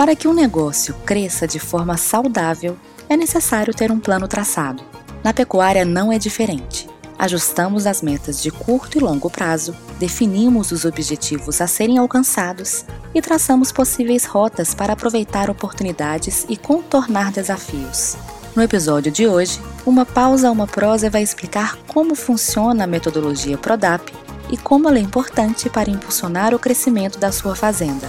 Para 0.00 0.16
que 0.16 0.26
um 0.26 0.32
negócio 0.32 0.94
cresça 1.04 1.46
de 1.46 1.58
forma 1.58 1.94
saudável, 1.98 2.74
é 3.06 3.18
necessário 3.18 3.74
ter 3.74 3.92
um 3.92 4.00
plano 4.00 4.26
traçado. 4.26 4.82
Na 5.22 5.34
pecuária 5.34 5.84
não 5.84 6.10
é 6.10 6.18
diferente. 6.18 6.88
Ajustamos 7.18 7.86
as 7.86 8.00
metas 8.00 8.42
de 8.42 8.50
curto 8.50 8.96
e 8.96 8.98
longo 8.98 9.28
prazo, 9.28 9.76
definimos 9.98 10.72
os 10.72 10.86
objetivos 10.86 11.60
a 11.60 11.66
serem 11.66 11.98
alcançados 11.98 12.86
e 13.14 13.20
traçamos 13.20 13.70
possíveis 13.70 14.24
rotas 14.24 14.72
para 14.72 14.94
aproveitar 14.94 15.50
oportunidades 15.50 16.46
e 16.48 16.56
contornar 16.56 17.30
desafios. 17.30 18.16
No 18.56 18.62
episódio 18.62 19.12
de 19.12 19.28
hoje, 19.28 19.60
uma 19.84 20.06
pausa 20.06 20.50
uma 20.50 20.66
prosa 20.66 21.10
vai 21.10 21.22
explicar 21.22 21.76
como 21.86 22.14
funciona 22.14 22.84
a 22.84 22.86
metodologia 22.86 23.58
Prodap 23.58 24.10
e 24.50 24.56
como 24.56 24.88
ela 24.88 24.96
é 24.96 25.02
importante 25.02 25.68
para 25.68 25.90
impulsionar 25.90 26.54
o 26.54 26.58
crescimento 26.58 27.18
da 27.18 27.30
sua 27.30 27.54
fazenda. 27.54 28.08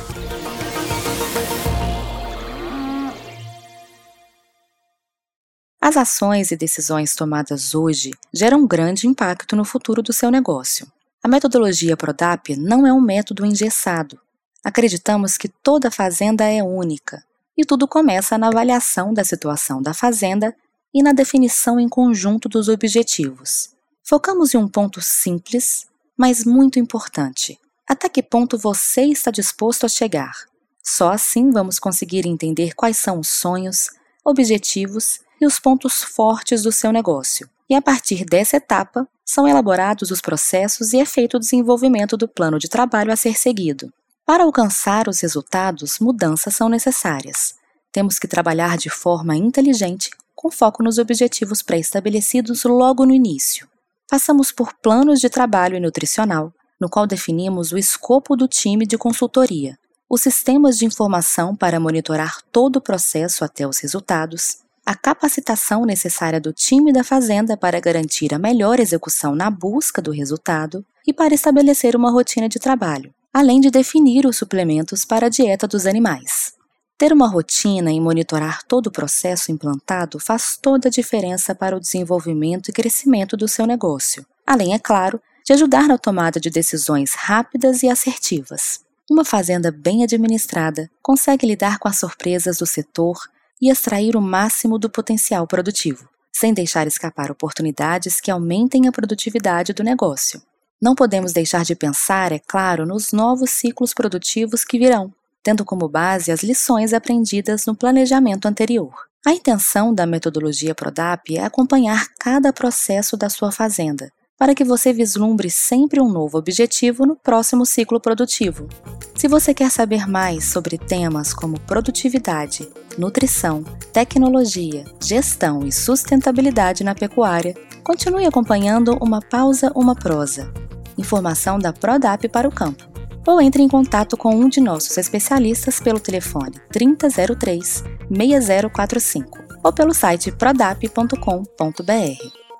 As 5.84 5.98
ações 5.98 6.52
e 6.52 6.55
decisões 6.55 7.16
tomadas 7.16 7.73
hoje 7.73 8.12
geram 8.31 8.67
grande 8.67 9.08
impacto 9.08 9.55
no 9.55 9.66
futuro 9.66 10.04
do 10.04 10.13
seu 10.13 10.30
negócio. 10.30 10.85
A 11.23 11.27
metodologia 11.27 11.98
Prodap 11.98 12.55
não 12.55 12.85
é 12.85 12.94
um 12.94 13.02
método 13.02 13.44
engessado. 13.44 14.20
Acreditamos 14.63 15.38
que 15.38 15.49
toda 15.49 15.90
fazenda 15.90 16.45
é 16.45 16.62
única 16.62 17.23
e 17.57 17.66
tudo 17.66 17.88
começa 17.88 18.38
na 18.38 18.49
avaliação 18.49 19.12
da 19.12 19.23
situação 19.23 19.81
da 19.81 19.91
fazenda 19.91 20.55
e 20.94 21.02
na 21.02 21.13
definição 21.13 21.80
em 21.80 21.90
conjunto 21.90 22.48
dos 22.48 22.70
objetivos. 22.70 23.71
Focamos 24.04 24.54
em 24.54 24.57
um 24.57 24.68
ponto 24.68 25.02
simples, 25.02 25.88
mas 26.16 26.45
muito 26.45 26.77
importante. 26.77 27.59
Até 27.90 28.07
que 28.07 28.21
ponto 28.21 28.55
você 28.55 29.05
está 29.05 29.32
disposto 29.32 29.88
a 29.88 29.90
chegar? 29.90 30.45
Só 30.84 31.12
assim 31.12 31.49
vamos 31.49 31.79
conseguir 31.79 32.27
entender 32.27 32.76
quais 32.76 32.98
são 32.98 33.20
os 33.20 33.29
sonhos, 33.29 33.90
objetivos 34.23 35.20
e 35.41 35.45
os 35.45 35.59
pontos 35.59 36.03
fortes 36.03 36.61
do 36.61 36.71
seu 36.71 36.91
negócio. 36.91 37.49
E 37.67 37.73
a 37.73 37.81
partir 37.81 38.23
dessa 38.23 38.57
etapa, 38.57 39.07
são 39.25 39.48
elaborados 39.48 40.11
os 40.11 40.21
processos 40.21 40.93
e 40.93 40.99
é 40.99 41.05
feito 41.05 41.37
o 41.37 41.39
desenvolvimento 41.39 42.15
do 42.15 42.27
plano 42.27 42.59
de 42.59 42.70
trabalho 42.70 43.11
a 43.11 43.15
ser 43.15 43.37
seguido. 43.37 43.91
Para 44.25 44.43
alcançar 44.43 45.07
os 45.07 45.20
resultados, 45.21 45.98
mudanças 45.99 46.55
são 46.55 46.70
necessárias. 46.70 47.55
Temos 47.91 48.20
que 48.20 48.27
trabalhar 48.27 48.77
de 48.77 48.89
forma 48.89 49.35
inteligente, 49.35 50.11
com 50.35 50.51
foco 50.51 50.83
nos 50.83 50.98
objetivos 50.98 51.61
pré-estabelecidos 51.61 52.63
logo 52.63 53.05
no 53.05 53.13
início. 53.13 53.67
Passamos 54.09 54.51
por 54.51 54.73
planos 54.73 55.20
de 55.20 55.29
trabalho 55.29 55.79
nutricional, 55.79 56.53
no 56.79 56.89
qual 56.89 57.07
definimos 57.07 57.71
o 57.71 57.77
escopo 57.77 58.35
do 58.35 58.48
time 58.48 58.85
de 58.85 58.98
consultoria, 58.98 59.77
os 60.09 60.21
sistemas 60.21 60.77
de 60.77 60.85
informação 60.85 61.55
para 61.55 61.79
monitorar 61.79 62.41
todo 62.51 62.77
o 62.77 62.81
processo 62.81 63.45
até 63.45 63.65
os 63.67 63.79
resultados, 63.79 64.57
a 64.91 64.95
capacitação 64.95 65.85
necessária 65.85 66.38
do 66.38 66.51
time 66.51 66.91
da 66.91 67.01
fazenda 67.01 67.56
para 67.56 67.79
garantir 67.79 68.34
a 68.34 68.38
melhor 68.38 68.78
execução 68.78 69.33
na 69.33 69.50
busca 69.50 70.01
do 70.01 70.11
resultado 70.11 70.85
e 71.07 71.13
para 71.13 71.33
estabelecer 71.33 71.95
uma 71.95 72.11
rotina 72.11 72.50
de 72.50 72.59
trabalho, 72.59 73.13
além 73.33 73.61
de 73.61 73.72
definir 73.72 74.25
os 74.25 74.35
suplementos 74.35 75.06
para 75.06 75.28
a 75.28 75.29
dieta 75.29 75.66
dos 75.66 75.85
animais. 75.85 76.51
Ter 76.97 77.13
uma 77.13 77.29
rotina 77.29 77.89
e 77.89 78.01
monitorar 78.01 78.63
todo 78.67 78.88
o 78.88 78.91
processo 78.91 79.50
implantado 79.50 80.19
faz 80.19 80.59
toda 80.61 80.89
a 80.89 80.91
diferença 80.91 81.55
para 81.55 81.78
o 81.78 81.79
desenvolvimento 81.79 82.67
e 82.67 82.73
crescimento 82.73 83.38
do 83.38 83.47
seu 83.47 83.66
negócio, 83.66 84.25
além, 84.45 84.73
é 84.73 84.79
claro, 84.79 85.22
de 85.45 85.53
ajudar 85.53 85.88
na 85.88 85.97
tomada 85.97 86.38
de 86.38 86.50
decisões 86.50 87.13
rápidas 87.13 87.81
e 87.81 87.88
assertivas. 87.88 88.81
Uma 89.09 89.23
fazenda 89.23 89.72
bem 89.72 90.03
administrada 90.03 90.91
consegue 91.01 91.47
lidar 91.47 91.79
com 91.79 91.88
as 91.88 91.97
surpresas 91.97 92.57
do 92.57 92.66
setor 92.66 93.17
e 93.61 93.69
extrair 93.69 94.16
o 94.16 94.22
máximo 94.22 94.79
do 94.79 94.89
potencial 94.89 95.45
produtivo, 95.45 96.09
sem 96.33 96.53
deixar 96.53 96.88
escapar 96.88 97.29
oportunidades 97.29 98.19
que 98.19 98.31
aumentem 98.31 98.88
a 98.88 98.91
produtividade 98.91 99.73
do 99.73 99.83
negócio. 99.83 100.41
Não 100.81 100.95
podemos 100.95 101.31
deixar 101.31 101.63
de 101.63 101.75
pensar, 101.75 102.31
é 102.31 102.39
claro, 102.39 102.88
nos 102.88 103.11
novos 103.11 103.51
ciclos 103.51 103.94
produtivos 103.94 104.66
que 104.66 104.79
virão, 104.79 105.13
tendo 105.44 105.63
como 105.63 105.88
base 105.88 106.31
as 106.31 106.41
lições 106.41 106.94
aprendidas 106.94 107.66
no 107.67 107.75
planejamento 107.75 108.47
anterior. 108.47 108.91
A 109.23 109.31
intenção 109.31 109.93
da 109.93 110.07
metodologia 110.07 110.73
Prodap 110.73 111.38
é 111.38 111.43
acompanhar 111.43 112.07
cada 112.19 112.51
processo 112.51 113.16
da 113.16 113.29
sua 113.29 113.51
fazenda, 113.51 114.11
para 114.35 114.55
que 114.55 114.63
você 114.63 114.91
vislumbre 114.91 115.51
sempre 115.51 116.01
um 116.01 116.09
novo 116.09 116.39
objetivo 116.39 117.05
no 117.05 117.16
próximo 117.16 117.63
ciclo 117.63 118.01
produtivo. 118.01 118.67
Se 119.16 119.28
você 119.28 119.53
quer 119.53 119.69
saber 119.69 120.07
mais 120.07 120.45
sobre 120.45 120.79
temas 120.79 121.31
como 121.31 121.59
produtividade, 121.59 122.67
nutrição, 122.97 123.63
tecnologia, 123.94 124.84
gestão 125.02 125.66
e 125.66 125.72
sustentabilidade 125.72 126.84
na 126.84 126.94
pecuária, 126.94 127.56
continue 127.84 128.25
acompanhando 128.25 128.97
Uma 129.02 129.22
Pausa, 129.22 129.72
Uma 129.75 129.96
Prosa. 129.96 130.52
Informação 130.97 131.57
da 131.57 131.74
Prodap 131.74 132.28
para 132.29 132.47
o 132.47 132.52
campo. 132.52 132.90
Ou 133.25 133.41
entre 133.41 133.62
em 133.62 133.68
contato 133.68 134.18
com 134.18 134.35
um 134.35 134.50
de 134.50 134.59
nossos 134.59 134.97
especialistas 134.97 135.79
pelo 135.79 136.00
telefone 136.00 136.59
3003 136.72 137.84
6045 138.09 139.40
ou 139.63 139.72
pelo 139.72 139.94
site 139.94 140.31
prodap.com.br. 140.31 141.16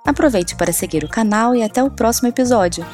Aproveite 0.06 0.56
para 0.56 0.74
seguir 0.74 1.04
o 1.04 1.10
canal 1.10 1.56
e 1.56 1.64
até 1.64 1.84
o 1.84 1.92
próximo 1.92 2.30
episódio. 2.30 2.86